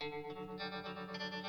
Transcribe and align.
Thank 0.00 0.12
you. 1.34 1.39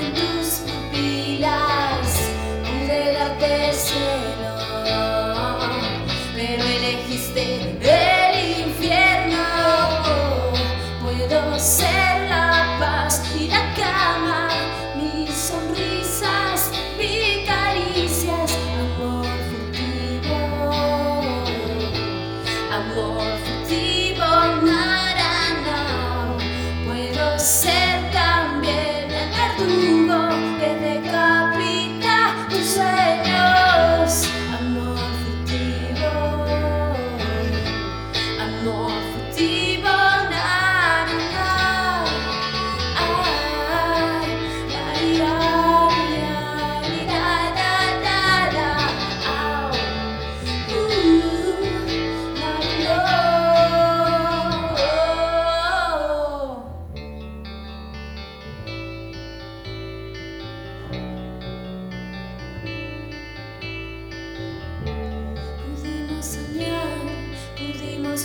can 0.00 0.12
do 0.12 0.35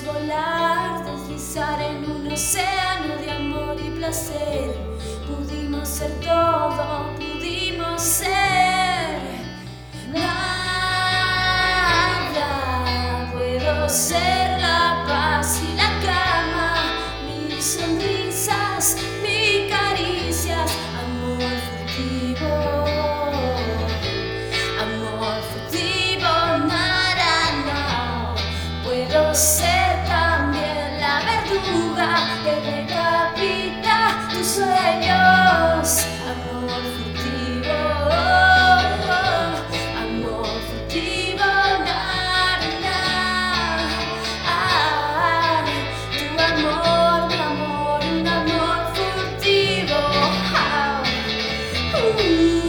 volar, 0.06 1.04
deslizar 1.06 1.82
en 1.82 2.10
un 2.10 2.32
océano 2.32 3.16
de 3.18 3.32
amor 3.32 3.78
y 3.80 3.90
placer. 3.92 4.76
Pudimos 5.28 5.88
ser 5.88 6.12
todo, 6.20 7.06
pudimos 7.18 8.02
ser 8.02 8.41
que 32.44 32.53
decapita 32.72 34.28
tus 34.31 34.47
sueños. 34.47 36.06
Amor 36.31 36.81
furtivo, 36.95 37.79
amor 40.01 40.47
furtivo. 40.67 41.50
Ah, 44.47 45.63
tu 46.12 46.25
amor, 46.50 47.19
mi 47.29 47.35
amor, 47.35 48.00
un 48.12 48.28
amor 48.28 48.81
furtivo. 48.95 50.00
Ah. 50.56 51.03
Uh, 51.94 52.61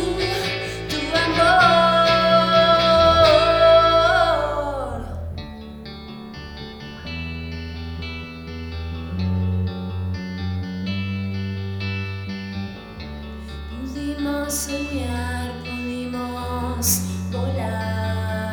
pudimos 15.64 16.84
volar, 17.30 18.52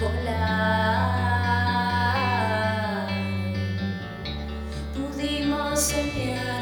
volar. 0.00 0.96
Pudimos 4.94 5.78
soñar, 5.78 6.55